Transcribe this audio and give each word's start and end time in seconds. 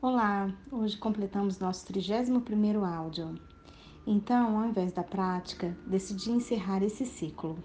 Olá, 0.00 0.48
hoje 0.70 0.96
completamos 0.96 1.58
nosso 1.58 1.84
31º 1.92 2.84
áudio. 2.84 3.34
Então, 4.06 4.56
ao 4.56 4.68
invés 4.68 4.92
da 4.92 5.02
prática, 5.02 5.76
decidi 5.88 6.30
encerrar 6.30 6.84
esse 6.84 7.04
ciclo. 7.04 7.58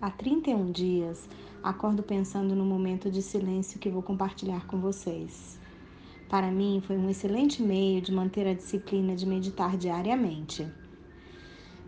Há 0.00 0.10
31 0.10 0.72
dias, 0.72 1.28
acordo 1.62 2.02
pensando 2.02 2.56
no 2.56 2.64
momento 2.64 3.10
de 3.10 3.20
silêncio 3.20 3.78
que 3.78 3.90
vou 3.90 4.02
compartilhar 4.02 4.66
com 4.66 4.80
vocês. 4.80 5.60
Para 6.26 6.50
mim, 6.50 6.82
foi 6.86 6.96
um 6.96 7.10
excelente 7.10 7.62
meio 7.62 8.00
de 8.00 8.14
manter 8.14 8.48
a 8.48 8.54
disciplina 8.54 9.14
de 9.14 9.26
meditar 9.26 9.76
diariamente. 9.76 10.66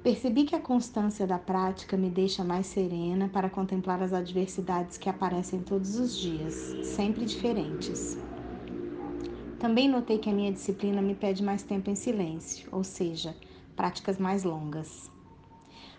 Percebi 0.03 0.45
que 0.45 0.55
a 0.55 0.61
constância 0.61 1.27
da 1.27 1.39
prática 1.39 1.97
me 1.97 2.11
deixa 2.11 2.45
mais 2.45 2.67
serena 2.67 3.30
para 3.30 3.48
contemplar 3.48 4.03
as 4.03 4.12
adversidades 4.12 4.98
que 4.98 5.09
aparecem 5.09 5.62
todos 5.62 5.98
os 5.98 6.19
dias, 6.19 6.55
sempre 6.84 7.25
diferentes. 7.25 8.19
Também 9.62 9.89
notei 9.89 10.19
que 10.19 10.29
a 10.29 10.33
minha 10.33 10.51
disciplina 10.51 11.01
me 11.01 11.15
pede 11.15 11.41
mais 11.41 11.62
tempo 11.62 11.89
em 11.89 11.95
silêncio, 11.95 12.69
ou 12.73 12.83
seja, 12.83 13.37
práticas 13.77 14.19
mais 14.19 14.43
longas. 14.43 15.09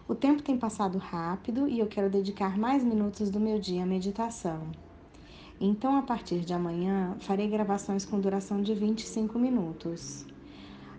O 0.05 0.13
tempo 0.13 0.41
tem 0.41 0.57
passado 0.57 0.97
rápido 0.97 1.65
e 1.69 1.79
eu 1.79 1.87
quero 1.87 2.09
dedicar 2.09 2.57
mais 2.57 2.83
minutos 2.83 3.29
do 3.29 3.39
meu 3.39 3.57
dia 3.57 3.83
à 3.83 3.85
meditação. 3.85 4.69
Então, 5.61 5.95
a 5.95 6.01
partir 6.01 6.41
de 6.41 6.53
amanhã, 6.53 7.15
farei 7.21 7.47
gravações 7.47 8.03
com 8.03 8.19
duração 8.19 8.61
de 8.61 8.73
25 8.73 9.39
minutos. 9.39 10.25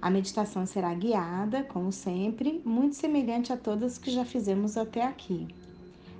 A 0.00 0.08
meditação 0.08 0.64
será 0.64 0.94
guiada, 0.94 1.64
como 1.64 1.92
sempre, 1.92 2.62
muito 2.64 2.96
semelhante 2.96 3.52
a 3.52 3.58
todas 3.58 3.98
que 3.98 4.10
já 4.10 4.24
fizemos 4.24 4.78
até 4.78 5.04
aqui. 5.04 5.46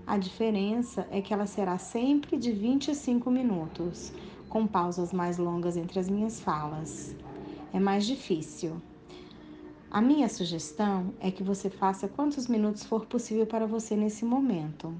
A 0.06 0.18
diferença 0.18 1.08
é 1.11 1.22
que 1.22 1.33
ela 1.33 1.46
será 1.46 1.78
sempre 1.78 2.36
de 2.36 2.52
25 2.52 3.30
minutos, 3.30 4.12
com 4.55 4.69
pausas 4.69 5.12
mais 5.12 5.36
longas 5.36 5.77
entre 5.77 5.98
as 5.98 6.08
minhas 6.08 6.38
falas. 6.38 7.12
É 7.72 7.80
mais 7.80 8.06
difícil. 8.06 8.80
A 9.91 10.00
minha 10.00 10.28
sugestão 10.28 11.12
é 11.19 11.28
que 11.28 11.42
você 11.42 11.69
faça 11.69 12.06
quantos 12.06 12.46
minutos 12.46 12.84
for 12.84 13.05
possível 13.05 13.46
para 13.46 13.66
você 13.66 13.96
nesse 13.96 14.24
momento. 14.24 14.94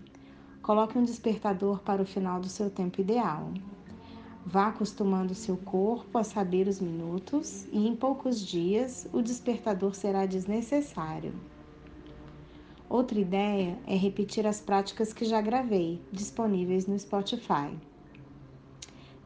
Coloque 0.61 0.99
um 0.99 1.05
despertador 1.05 1.79
para 1.83 2.03
o 2.03 2.05
final 2.05 2.41
do 2.41 2.49
seu 2.49 2.69
tempo 2.69 3.01
ideal. 3.01 3.53
Vá 4.45 4.67
acostumando 4.67 5.37
seu 5.37 5.57
corpo 5.57 6.19
a 6.19 6.25
saber 6.25 6.67
os 6.67 6.81
minutos 6.81 7.69
e 7.71 7.87
em 7.87 7.95
poucos 7.95 8.45
dias 8.45 9.09
o 9.13 9.23
despertador 9.23 9.95
será 9.95 10.27
desnecessário. 10.27 11.33
Outra 12.91 13.21
ideia 13.21 13.79
é 13.87 13.95
repetir 13.95 14.49
as 14.49 14.61
práticas 14.61 15.13
que 15.13 15.25
já 15.25 15.41
gravei, 15.41 16.03
disponíveis 16.11 16.89
no 16.89 16.99
Spotify. 16.99 17.73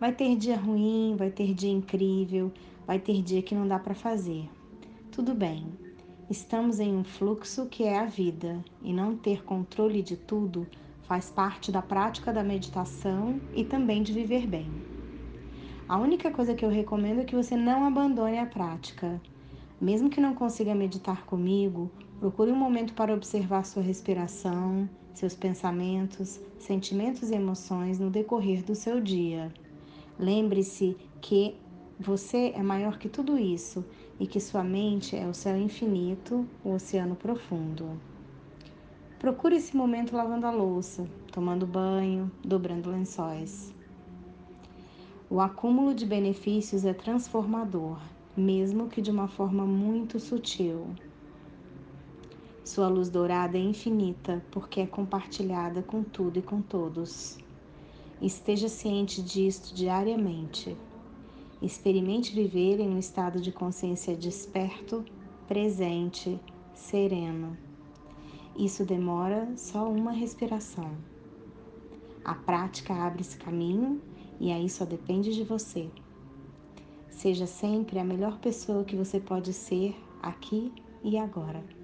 Vai 0.00 0.12
ter 0.12 0.36
dia 0.36 0.56
ruim, 0.56 1.16
vai 1.18 1.28
ter 1.28 1.52
dia 1.52 1.72
incrível, 1.72 2.52
vai 2.86 3.00
ter 3.00 3.20
dia 3.20 3.42
que 3.42 3.54
não 3.54 3.66
dá 3.66 3.80
para 3.80 3.94
fazer. 3.94 4.48
Tudo 5.10 5.34
bem. 5.34 5.66
Estamos 6.30 6.78
em 6.78 6.94
um 6.94 7.02
fluxo 7.02 7.66
que 7.66 7.82
é 7.82 7.98
a 7.98 8.04
vida 8.04 8.62
e 8.80 8.92
não 8.92 9.16
ter 9.16 9.42
controle 9.42 10.00
de 10.00 10.16
tudo 10.16 10.68
faz 11.02 11.30
parte 11.30 11.72
da 11.72 11.82
prática 11.82 12.32
da 12.32 12.44
meditação 12.44 13.40
e 13.56 13.64
também 13.64 14.02
de 14.02 14.12
viver 14.12 14.46
bem. 14.46 14.70
A 15.88 15.98
única 15.98 16.30
coisa 16.30 16.54
que 16.54 16.64
eu 16.64 16.68
recomendo 16.68 17.22
é 17.22 17.24
que 17.24 17.34
você 17.34 17.56
não 17.56 17.84
abandone 17.84 18.38
a 18.38 18.46
prática. 18.46 19.20
Mesmo 19.80 20.10
que 20.10 20.20
não 20.20 20.34
consiga 20.34 20.74
meditar 20.74 21.24
comigo, 21.24 21.90
procure 22.20 22.52
um 22.52 22.56
momento 22.56 22.92
para 22.92 23.14
observar 23.14 23.64
sua 23.64 23.82
respiração, 23.82 24.88
seus 25.12 25.34
pensamentos, 25.34 26.38
sentimentos 26.58 27.30
e 27.30 27.34
emoções 27.34 27.98
no 27.98 28.10
decorrer 28.10 28.62
do 28.62 28.74
seu 28.74 29.00
dia. 29.00 29.50
Lembre-se 30.18 30.96
que 31.20 31.54
você 31.96 32.52
é 32.56 32.62
maior 32.62 32.98
que 32.98 33.08
tudo 33.08 33.38
isso 33.38 33.84
e 34.18 34.26
que 34.26 34.40
sua 34.40 34.64
mente 34.64 35.14
é 35.14 35.26
o 35.28 35.32
céu 35.32 35.56
infinito, 35.56 36.44
o 36.64 36.72
oceano 36.72 37.14
profundo. 37.14 38.00
Procure 39.20 39.54
esse 39.54 39.76
momento 39.76 40.16
lavando 40.16 40.46
a 40.46 40.50
louça, 40.50 41.08
tomando 41.30 41.66
banho, 41.66 42.30
dobrando 42.44 42.90
lençóis. 42.90 43.72
O 45.30 45.40
acúmulo 45.40 45.94
de 45.94 46.04
benefícios 46.04 46.84
é 46.84 46.92
transformador, 46.92 48.00
mesmo 48.36 48.88
que 48.88 49.00
de 49.00 49.12
uma 49.12 49.28
forma 49.28 49.64
muito 49.64 50.18
sutil. 50.18 50.86
Sua 52.64 52.88
luz 52.88 53.08
dourada 53.08 53.56
é 53.56 53.60
infinita 53.60 54.44
porque 54.50 54.80
é 54.80 54.86
compartilhada 54.86 55.80
com 55.82 56.02
tudo 56.02 56.38
e 56.38 56.42
com 56.42 56.60
todos. 56.60 57.38
Esteja 58.20 58.68
ciente 58.68 59.22
disto 59.22 59.72
diariamente. 59.72 60.76
Experimente 61.62 62.34
viver 62.34 62.80
em 62.80 62.88
um 62.88 62.98
estado 62.98 63.40
de 63.40 63.52
consciência 63.52 64.16
desperto, 64.16 65.04
presente, 65.46 66.40
sereno. 66.74 67.56
Isso 68.56 68.84
demora 68.84 69.52
só 69.56 69.88
uma 69.88 70.10
respiração. 70.10 70.96
A 72.24 72.34
prática 72.34 72.92
abre 72.92 73.20
esse 73.20 73.36
caminho 73.36 74.02
e 74.40 74.50
aí 74.50 74.68
só 74.68 74.84
depende 74.84 75.32
de 75.32 75.44
você. 75.44 75.88
Seja 77.08 77.46
sempre 77.46 78.00
a 78.00 78.04
melhor 78.04 78.38
pessoa 78.40 78.84
que 78.84 78.96
você 78.96 79.20
pode 79.20 79.52
ser 79.52 79.94
aqui 80.20 80.72
e 81.04 81.16
agora. 81.16 81.77